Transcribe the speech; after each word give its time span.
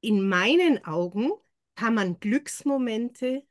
in 0.00 0.28
meinen 0.28 0.84
Augen 0.84 1.30
kann 1.74 1.94
man 1.94 2.18
Glücksmomente 2.20 3.46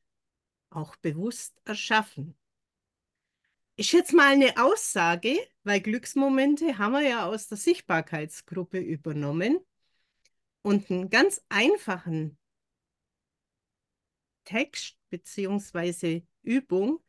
auch 0.69 0.95
bewusst 0.97 1.59
erschaffen. 1.65 2.37
Ist 3.75 3.91
jetzt 3.91 4.13
mal 4.13 4.33
eine 4.33 4.57
Aussage, 4.57 5.37
weil 5.63 5.81
Glücksmomente 5.81 6.77
haben 6.77 6.93
wir 6.93 7.07
ja 7.07 7.25
aus 7.27 7.47
der 7.47 7.57
Sichtbarkeitsgruppe 7.57 8.79
übernommen 8.79 9.59
und 10.63 10.89
einen 10.89 11.09
ganz 11.09 11.41
einfachen 11.49 12.37
Text 14.45 14.97
bzw. 15.09 16.23
Übung. 16.41 17.03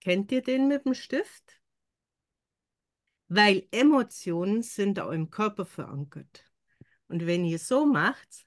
Kennt 0.00 0.30
ihr 0.32 0.42
den 0.42 0.68
mit 0.68 0.84
dem 0.84 0.94
Stift? 0.94 1.60
Weil 3.28 3.66
Emotionen 3.70 4.62
sind 4.62 5.00
auch 5.00 5.10
im 5.10 5.30
Körper 5.30 5.64
verankert. 5.64 6.51
Und 7.12 7.26
wenn 7.26 7.44
ihr 7.44 7.58
so 7.58 7.84
macht, 7.84 8.46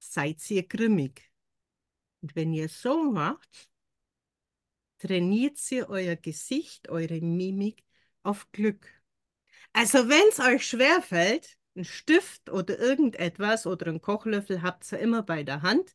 seid 0.00 0.50
ihr 0.50 0.66
grimmig. 0.66 1.30
Und 2.20 2.34
wenn 2.34 2.52
ihr 2.52 2.68
so 2.68 3.12
macht, 3.12 3.70
trainiert 4.98 5.56
ihr 5.70 5.88
euer 5.88 6.16
Gesicht, 6.16 6.88
eure 6.88 7.20
Mimik 7.20 7.84
auf 8.24 8.50
Glück. 8.50 8.88
Also 9.72 10.08
wenn 10.08 10.28
es 10.30 10.40
euch 10.40 10.66
schwerfällt, 10.66 11.56
ein 11.76 11.84
Stift 11.84 12.50
oder 12.50 12.76
irgendetwas 12.76 13.64
oder 13.64 13.86
ein 13.86 14.00
Kochlöffel 14.00 14.60
habt 14.60 14.90
ihr 14.90 14.98
immer 14.98 15.22
bei 15.22 15.44
der 15.44 15.62
Hand. 15.62 15.94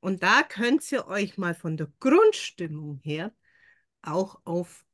Und 0.00 0.22
da 0.22 0.42
könnt 0.42 0.92
ihr 0.92 1.06
euch 1.06 1.38
mal 1.38 1.54
von 1.54 1.78
der 1.78 1.90
Grundstimmung 1.98 3.00
her 3.02 3.34
auch 4.02 4.38
auf 4.44 4.84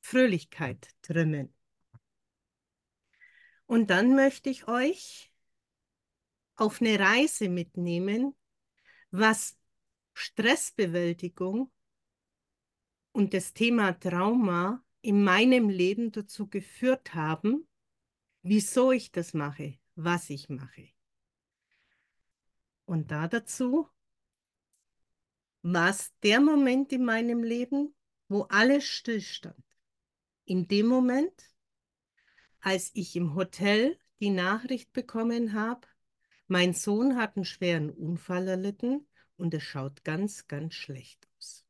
Fröhlichkeit 0.00 0.88
trimmen. 1.02 1.54
Und 3.66 3.90
dann 3.90 4.14
möchte 4.14 4.50
ich 4.50 4.68
euch 4.68 5.32
auf 6.56 6.80
eine 6.80 6.98
Reise 6.98 7.48
mitnehmen, 7.48 8.34
was 9.10 9.56
Stressbewältigung 10.12 11.72
und 13.12 13.34
das 13.34 13.52
Thema 13.52 13.92
Trauma 13.92 14.84
in 15.00 15.22
meinem 15.22 15.68
Leben 15.68 16.12
dazu 16.12 16.48
geführt 16.48 17.14
haben, 17.14 17.68
wieso 18.42 18.92
ich 18.92 19.12
das 19.12 19.34
mache, 19.34 19.78
was 19.94 20.30
ich 20.30 20.48
mache. 20.48 20.88
Und 22.86 23.10
da 23.10 23.28
dazu 23.28 23.88
war 25.62 25.90
es 25.90 26.12
der 26.22 26.40
Moment 26.40 26.92
in 26.92 27.04
meinem 27.04 27.42
Leben, 27.42 27.94
wo 28.28 28.42
alles 28.42 28.84
stillstand. 28.84 29.64
In 30.44 30.68
dem 30.68 30.86
Moment, 30.86 31.53
als 32.64 32.90
ich 32.94 33.14
im 33.14 33.34
Hotel 33.34 33.98
die 34.20 34.30
Nachricht 34.30 34.92
bekommen 34.94 35.52
habe, 35.52 35.86
mein 36.46 36.72
Sohn 36.72 37.16
hat 37.16 37.36
einen 37.36 37.44
schweren 37.44 37.90
Unfall 37.90 38.48
erlitten 38.48 39.06
und 39.36 39.52
es 39.52 39.62
schaut 39.62 40.02
ganz, 40.02 40.48
ganz 40.48 40.72
schlecht 40.72 41.28
aus. 41.36 41.66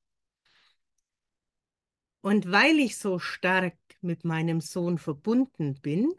Und 2.21 2.51
weil 2.51 2.79
ich 2.79 2.97
so 2.97 3.19
stark 3.19 3.77
mit 4.03 4.25
meinem 4.25 4.61
Sohn 4.61 4.99
verbunden 4.99 5.75
bin 5.81 6.15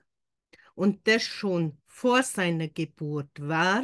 und 0.76 1.08
das 1.08 1.23
schon 1.23 1.78
vor 1.86 2.22
seiner 2.23 2.67
Geburt 2.67 3.32
war 3.39 3.84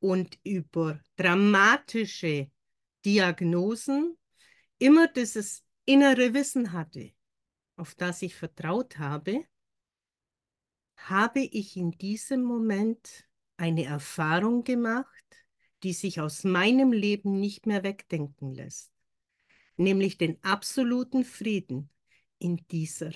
und 0.00 0.36
über 0.42 1.00
dramatische 1.14 2.50
Diagnosen 3.04 4.18
immer 4.78 5.06
dieses 5.06 5.64
innere 5.84 6.34
Wissen 6.34 6.72
hatte, 6.72 7.12
auf 7.76 7.94
das 7.94 8.20
ich 8.22 8.34
vertraut 8.34 8.98
habe, 8.98 9.46
habe 10.96 11.40
ich 11.40 11.76
in 11.76 11.92
diesem 11.92 12.42
Moment 12.42 13.26
eine 13.56 13.84
Erfahrung 13.84 14.64
gemacht, 14.64 15.06
die 15.82 15.92
sich 15.92 16.20
aus 16.20 16.44
meinem 16.44 16.92
Leben 16.92 17.40
nicht 17.40 17.66
mehr 17.66 17.82
wegdenken 17.82 18.54
lässt, 18.54 18.92
nämlich 19.76 20.18
den 20.18 20.42
absoluten 20.44 21.24
Frieden 21.24 21.90
in 22.38 22.64
dieser, 22.68 23.12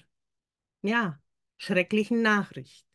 ja, 0.82 1.20
schrecklichen 1.56 2.22
Nachricht. 2.22 2.86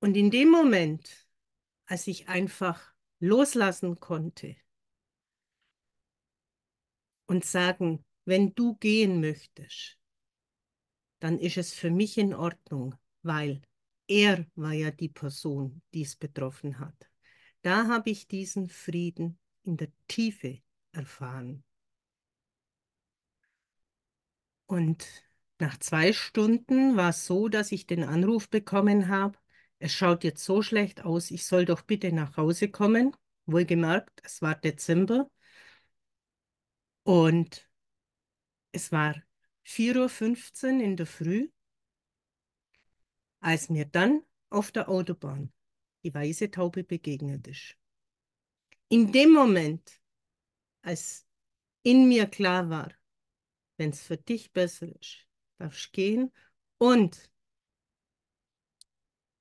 Und 0.00 0.16
in 0.16 0.30
dem 0.30 0.50
Moment, 0.50 1.28
als 1.86 2.06
ich 2.06 2.28
einfach 2.28 2.92
loslassen 3.20 4.00
konnte 4.00 4.56
und 7.26 7.44
sagen, 7.44 8.04
wenn 8.24 8.54
du 8.54 8.74
gehen 8.76 9.20
möchtest, 9.20 10.01
dann 11.22 11.38
ist 11.38 11.56
es 11.56 11.72
für 11.72 11.90
mich 11.90 12.18
in 12.18 12.34
Ordnung, 12.34 12.96
weil 13.22 13.62
er 14.08 14.44
war 14.56 14.72
ja 14.72 14.90
die 14.90 15.08
Person, 15.08 15.80
die 15.94 16.02
es 16.02 16.16
betroffen 16.16 16.80
hat. 16.80 17.08
Da 17.62 17.86
habe 17.86 18.10
ich 18.10 18.26
diesen 18.26 18.68
Frieden 18.68 19.38
in 19.62 19.76
der 19.76 19.92
Tiefe 20.08 20.60
erfahren. 20.90 21.62
Und 24.66 25.06
nach 25.60 25.78
zwei 25.78 26.12
Stunden 26.12 26.96
war 26.96 27.10
es 27.10 27.24
so, 27.24 27.48
dass 27.48 27.70
ich 27.70 27.86
den 27.86 28.02
Anruf 28.02 28.50
bekommen 28.50 29.06
habe, 29.06 29.38
es 29.78 29.92
schaut 29.92 30.24
jetzt 30.24 30.44
so 30.44 30.60
schlecht 30.60 31.04
aus, 31.04 31.30
ich 31.30 31.46
soll 31.46 31.66
doch 31.66 31.82
bitte 31.82 32.10
nach 32.12 32.36
Hause 32.36 32.68
kommen. 32.68 33.14
Wohlgemerkt, 33.46 34.20
es 34.24 34.42
war 34.42 34.56
Dezember. 34.56 35.30
Und 37.04 37.68
es 38.72 38.90
war 38.90 39.14
4.15 39.66 40.74
Uhr 40.76 40.82
in 40.82 40.96
der 40.96 41.06
Früh, 41.06 41.48
als 43.40 43.68
mir 43.68 43.84
dann 43.84 44.22
auf 44.50 44.70
der 44.72 44.88
Autobahn 44.88 45.52
die 46.04 46.12
weiße 46.12 46.50
Taube 46.50 46.84
begegnet 46.84 47.46
ist. 47.46 47.76
In 48.88 49.12
dem 49.12 49.32
Moment, 49.32 50.00
als 50.82 51.26
in 51.82 52.08
mir 52.08 52.26
klar 52.26 52.68
war, 52.70 52.92
wenn 53.76 53.90
es 53.90 54.02
für 54.02 54.16
dich 54.16 54.52
besser 54.52 54.88
ist, 55.00 55.26
darfst 55.58 55.86
du 55.86 55.90
gehen 55.92 56.32
und 56.78 57.30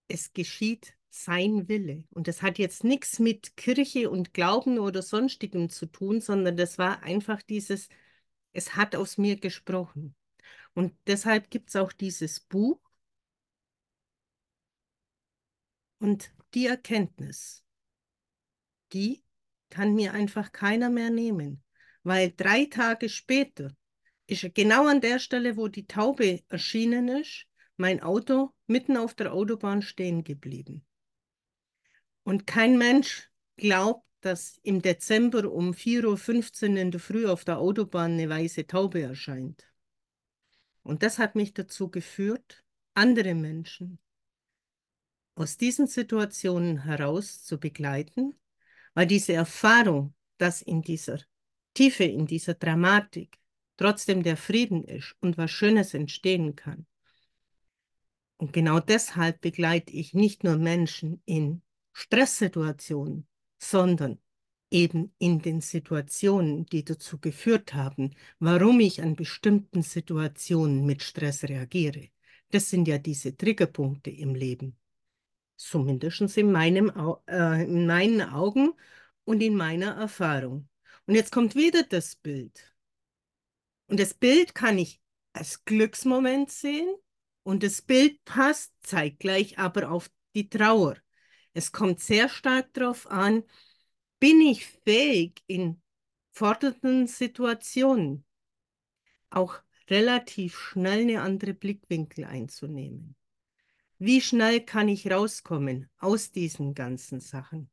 es 0.07 0.33
geschieht 0.33 0.95
sein 1.09 1.67
Wille. 1.67 2.05
Und 2.11 2.27
das 2.27 2.41
hat 2.41 2.57
jetzt 2.57 2.83
nichts 2.83 3.19
mit 3.19 3.57
Kirche 3.57 4.09
und 4.09 4.33
Glauben 4.33 4.79
oder 4.79 5.01
sonstigem 5.01 5.69
zu 5.69 5.85
tun, 5.85 6.21
sondern 6.21 6.55
das 6.55 6.77
war 6.77 7.03
einfach 7.03 7.41
dieses, 7.41 7.89
es 8.53 8.75
hat 8.75 8.95
aus 8.95 9.17
mir 9.17 9.37
gesprochen. 9.37 10.15
Und 10.73 10.95
deshalb 11.07 11.49
gibt 11.49 11.69
es 11.69 11.75
auch 11.75 11.91
dieses 11.91 12.39
Buch 12.39 12.79
und 15.99 16.33
die 16.53 16.67
Erkenntnis, 16.67 17.63
die 18.93 19.23
kann 19.69 19.93
mir 19.93 20.13
einfach 20.13 20.51
keiner 20.51 20.89
mehr 20.89 21.09
nehmen, 21.09 21.63
weil 22.03 22.31
drei 22.31 22.65
Tage 22.65 23.09
später 23.09 23.75
ist 24.27 24.53
genau 24.53 24.87
an 24.87 25.01
der 25.01 25.19
Stelle, 25.19 25.57
wo 25.57 25.67
die 25.67 25.87
Taube 25.87 26.41
erschienen 26.47 27.07
ist, 27.07 27.45
mein 27.77 28.01
Auto 28.01 28.53
mitten 28.67 28.97
auf 28.97 29.13
der 29.13 29.33
Autobahn 29.33 29.81
stehen 29.81 30.23
geblieben. 30.23 30.85
Und 32.23 32.47
kein 32.47 32.77
Mensch 32.77 33.30
glaubt, 33.57 34.05
dass 34.21 34.59
im 34.63 34.81
Dezember 34.81 35.51
um 35.51 35.71
4.15 35.71 36.71
Uhr 36.71 36.77
in 36.77 36.91
der 36.91 36.99
Früh 36.99 37.27
auf 37.27 37.43
der 37.43 37.59
Autobahn 37.59 38.13
eine 38.13 38.29
weiße 38.29 38.67
Taube 38.67 39.01
erscheint. 39.01 39.67
Und 40.83 41.03
das 41.03 41.19
hat 41.19 41.35
mich 41.35 41.53
dazu 41.53 41.89
geführt, 41.89 42.63
andere 42.93 43.33
Menschen 43.35 43.99
aus 45.35 45.57
diesen 45.57 45.87
Situationen 45.87 46.83
heraus 46.83 47.43
zu 47.43 47.59
begleiten, 47.59 48.35
weil 48.93 49.07
diese 49.07 49.33
Erfahrung, 49.33 50.13
dass 50.37 50.61
in 50.61 50.81
dieser 50.81 51.19
Tiefe, 51.73 52.03
in 52.03 52.25
dieser 52.25 52.53
Dramatik 52.53 53.39
trotzdem 53.77 54.23
der 54.23 54.37
Frieden 54.37 54.83
ist 54.83 55.15
und 55.21 55.37
was 55.37 55.51
Schönes 55.51 55.93
entstehen 55.93 56.55
kann. 56.55 56.85
Und 58.37 58.53
genau 58.53 58.79
deshalb 58.79 59.41
begleite 59.41 59.93
ich 59.93 60.13
nicht 60.13 60.43
nur 60.43 60.57
Menschen 60.57 61.21
in 61.25 61.61
Stresssituationen, 61.93 63.27
sondern 63.61 64.19
eben 64.71 65.13
in 65.19 65.39
den 65.41 65.61
Situationen, 65.61 66.65
die 66.65 66.83
dazu 66.83 67.19
geführt 67.19 67.73
haben, 67.73 68.15
warum 68.39 68.79
ich 68.79 69.01
an 69.01 69.15
bestimmten 69.15 69.83
Situationen 69.83 70.85
mit 70.85 71.03
Stress 71.03 71.43
reagiere. 71.43 72.09
Das 72.49 72.69
sind 72.69 72.87
ja 72.87 72.97
diese 72.97 73.35
Triggerpunkte 73.35 74.09
im 74.09 74.33
Leben. 74.33 74.77
Zumindest 75.57 76.37
in, 76.37 76.51
meinem, 76.51 76.91
äh, 77.27 77.63
in 77.63 77.85
meinen 77.85 78.21
Augen 78.21 78.73
und 79.25 79.41
in 79.41 79.55
meiner 79.55 79.95
Erfahrung. 79.95 80.67
Und 81.05 81.15
jetzt 81.15 81.31
kommt 81.31 81.55
wieder 81.55 81.83
das 81.83 82.15
Bild. 82.15 82.73
Und 83.87 83.99
das 83.99 84.13
Bild 84.13 84.55
kann 84.55 84.79
ich 84.79 85.01
als 85.33 85.63
Glücksmoment 85.65 86.49
sehen 86.49 86.89
und 87.43 87.61
das 87.63 87.81
Bild 87.81 88.23
passt 88.25 88.73
zeitgleich 88.81 89.59
aber 89.59 89.91
auf 89.91 90.09
die 90.33 90.49
Trauer. 90.49 90.95
Es 91.53 91.71
kommt 91.71 91.99
sehr 91.99 92.29
stark 92.29 92.73
darauf 92.73 93.09
an, 93.09 93.43
bin 94.19 94.39
ich 94.41 94.65
fähig 94.67 95.43
in 95.47 95.81
fordernden 96.31 97.07
Situationen 97.07 98.23
auch 99.29 99.61
relativ 99.89 100.57
schnell 100.57 101.01
eine 101.01 101.21
andere 101.21 101.53
Blickwinkel 101.53 102.25
einzunehmen. 102.25 103.15
Wie 103.97 104.21
schnell 104.21 104.61
kann 104.61 104.87
ich 104.87 105.11
rauskommen 105.11 105.89
aus 105.97 106.31
diesen 106.31 106.73
ganzen 106.73 107.19
Sachen? 107.19 107.69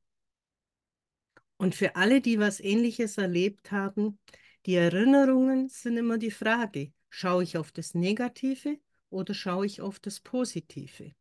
Und 1.56 1.74
für 1.74 1.96
alle, 1.96 2.20
die 2.20 2.38
was 2.38 2.60
Ähnliches 2.60 3.19
erlebt 3.19 3.72
haben, 3.72 4.19
die 4.66 4.74
Erinnerungen 4.74 5.69
sind 5.69 5.96
immer 5.96 6.19
die 6.19 6.31
Frage, 6.31 6.92
schaue 7.10 7.42
ich 7.42 7.56
auf 7.56 7.72
das 7.72 7.94
Negative 7.94 8.78
oder 9.10 9.34
schaue 9.34 9.66
ich 9.66 9.81
auf 9.81 9.98
das 9.98 10.20
Positive? 10.20 11.14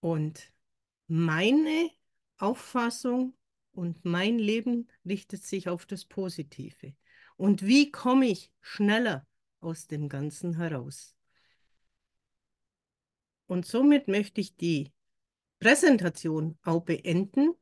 Und 0.00 0.53
meine 1.06 1.90
Auffassung 2.38 3.34
und 3.72 4.04
mein 4.04 4.38
Leben 4.38 4.88
richtet 5.04 5.42
sich 5.42 5.68
auf 5.68 5.86
das 5.86 6.04
Positive. 6.04 6.94
Und 7.36 7.66
wie 7.66 7.90
komme 7.90 8.26
ich 8.26 8.52
schneller 8.60 9.26
aus 9.60 9.86
dem 9.86 10.08
Ganzen 10.08 10.56
heraus? 10.56 11.14
Und 13.46 13.66
somit 13.66 14.08
möchte 14.08 14.40
ich 14.40 14.56
die 14.56 14.92
Präsentation 15.58 16.58
auch 16.62 16.82
beenden 16.82 17.54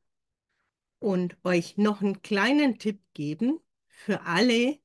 und 0.98 1.36
euch 1.44 1.76
noch 1.76 2.00
einen 2.00 2.22
kleinen 2.22 2.78
Tipp 2.78 3.00
geben 3.14 3.58
für 3.88 4.22
alle, 4.22 4.78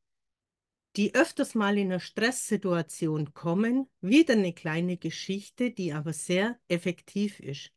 die 0.95 1.13
öfters 1.13 1.53
mal 1.53 1.77
in 1.77 1.91
einer 1.91 1.99
Stresssituation 1.99 3.33
kommen. 3.33 3.87
Wieder 4.01 4.33
eine 4.33 4.53
kleine 4.53 4.97
Geschichte, 4.97 5.71
die 5.71 5.93
aber 5.93 6.13
sehr 6.13 6.59
effektiv 6.67 7.39
ist. 7.39 7.71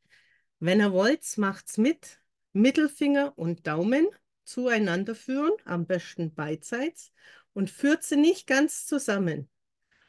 Wenn 0.60 0.80
ihr 0.80 0.92
wollt, 0.92 1.38
macht's 1.38 1.78
mit. 1.78 2.20
Mittelfinger 2.52 3.32
und 3.38 3.66
Daumen 3.66 4.08
zueinander 4.44 5.14
führen, 5.14 5.52
am 5.64 5.86
besten 5.86 6.34
beidseits, 6.34 7.12
und 7.54 7.70
führt 7.70 8.02
sie 8.02 8.16
nicht 8.16 8.46
ganz 8.46 8.86
zusammen. 8.86 9.48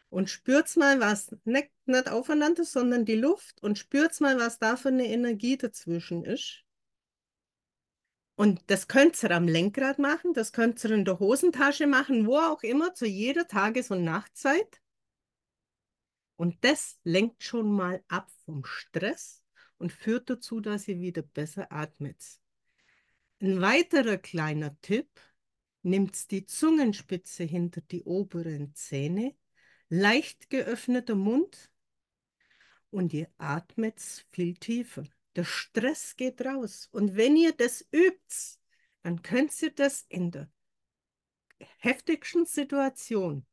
Und 0.09 0.29
spürt 0.29 0.75
mal, 0.75 0.99
was 0.99 1.33
nicht, 1.45 1.71
nicht 1.85 2.09
aufeinander, 2.09 2.65
sondern 2.65 3.05
die 3.05 3.15
Luft 3.15 3.63
und 3.63 3.77
spürt 3.77 4.19
mal, 4.19 4.37
was 4.39 4.59
da 4.59 4.75
für 4.75 4.89
eine 4.89 5.07
Energie 5.07 5.55
dazwischen 5.55 6.25
ist. 6.25 6.65
Und 8.35 8.59
das 8.67 8.89
könnt 8.89 9.21
ihr 9.23 9.31
am 9.31 9.47
Lenkrad 9.47 9.99
machen, 9.99 10.33
das 10.33 10.51
könnt 10.51 10.83
ihr 10.83 10.91
in 10.91 11.05
der 11.05 11.19
Hosentasche 11.19 11.87
machen, 11.87 12.27
wo 12.27 12.37
auch 12.39 12.63
immer, 12.63 12.93
zu 12.93 13.05
jeder 13.05 13.47
Tages- 13.47 13.91
und 13.91 14.03
Nachtzeit. 14.03 14.81
Und 16.35 16.57
das 16.65 16.99
lenkt 17.03 17.43
schon 17.43 17.71
mal 17.71 18.03
ab 18.09 18.29
vom 18.45 18.65
Stress 18.65 19.40
und 19.81 19.91
führt 19.91 20.29
dazu, 20.29 20.61
dass 20.61 20.87
ihr 20.87 21.01
wieder 21.01 21.23
besser 21.23 21.71
atmet. 21.71 22.23
Ein 23.41 23.59
weiterer 23.61 24.17
kleiner 24.17 24.79
Tipp, 24.81 25.09
nimmt 25.81 26.29
die 26.29 26.45
Zungenspitze 26.45 27.43
hinter 27.43 27.81
die 27.81 28.03
oberen 28.03 28.75
Zähne, 28.75 29.35
leicht 29.89 30.51
geöffneter 30.51 31.15
Mund 31.15 31.71
und 32.91 33.11
ihr 33.13 33.27
atmet 33.39 33.99
viel 34.31 34.53
tiefer. 34.53 35.03
Der 35.35 35.45
Stress 35.45 36.15
geht 36.15 36.45
raus. 36.45 36.87
Und 36.91 37.15
wenn 37.15 37.35
ihr 37.35 37.53
das 37.53 37.81
übt, 37.91 38.59
dann 39.01 39.23
könnt 39.23 39.59
ihr 39.63 39.71
das 39.71 40.05
in 40.09 40.29
der 40.29 40.47
heftigsten 41.79 42.45
Situation 42.45 43.47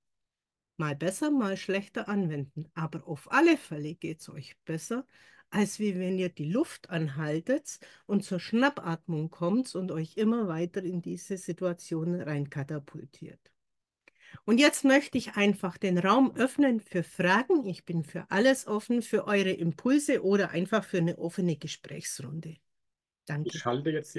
mal 0.76 0.94
besser, 0.94 1.30
mal 1.30 1.56
schlechter 1.56 2.08
anwenden. 2.08 2.70
Aber 2.74 3.06
auf 3.08 3.32
alle 3.32 3.56
Fälle 3.56 3.94
geht 3.94 4.20
es 4.20 4.28
euch 4.28 4.56
besser, 4.64 5.06
als 5.50 5.78
wie 5.78 5.98
wenn 5.98 6.18
ihr 6.18 6.28
die 6.28 6.50
Luft 6.50 6.90
anhaltet 6.90 7.80
und 8.06 8.24
zur 8.24 8.40
Schnappatmung 8.40 9.30
kommt 9.30 9.74
und 9.74 9.90
euch 9.90 10.16
immer 10.16 10.48
weiter 10.48 10.82
in 10.82 11.02
diese 11.02 11.36
Situation 11.36 12.20
reinkatapultiert. 12.20 13.40
Und 14.44 14.58
jetzt 14.58 14.84
möchte 14.84 15.18
ich 15.18 15.36
einfach 15.36 15.78
den 15.78 15.98
Raum 15.98 16.34
öffnen 16.36 16.80
für 16.80 17.02
Fragen. 17.02 17.66
Ich 17.66 17.84
bin 17.84 18.04
für 18.04 18.30
alles 18.30 18.66
offen, 18.66 19.02
für 19.02 19.26
eure 19.26 19.52
Impulse 19.52 20.22
oder 20.22 20.50
einfach 20.50 20.84
für 20.84 20.98
eine 20.98 21.18
offene 21.18 21.56
Gesprächsrunde. 21.56 22.56
Danke. 23.26 23.50
Ich 23.50 23.58
schalte 23.58 23.90
jetzt 23.90 24.14
die 24.14 24.16